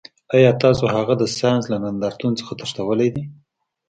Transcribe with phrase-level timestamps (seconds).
[0.35, 3.23] ایا تاسو هغه د ساینس له نندارتون څخه تښتولی دی